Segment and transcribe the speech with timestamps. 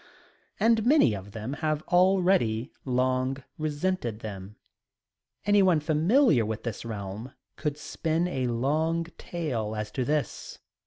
[0.59, 4.55] And many of them have already long resented them.
[5.45, 10.57] Anyone familiar with this realm could spin a long tale as to this.